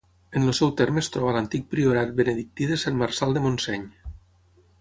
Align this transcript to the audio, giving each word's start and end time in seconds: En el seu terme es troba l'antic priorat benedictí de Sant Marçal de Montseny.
En 0.37 0.45
el 0.45 0.53
seu 0.59 0.71
terme 0.79 1.01
es 1.05 1.09
troba 1.15 1.35
l'antic 1.35 1.69
priorat 1.75 2.15
benedictí 2.23 2.71
de 2.73 2.81
Sant 2.85 3.01
Marçal 3.05 3.37
de 3.39 3.45
Montseny. 3.47 3.89